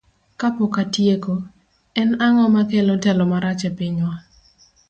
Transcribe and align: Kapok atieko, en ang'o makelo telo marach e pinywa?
Kapok 0.39 0.73
atieko, 0.83 1.33
en 2.01 2.09
ang'o 2.25 2.45
makelo 2.55 2.95
telo 3.03 3.23
marach 3.31 3.63
e 3.69 3.71
pinywa? 3.77 4.15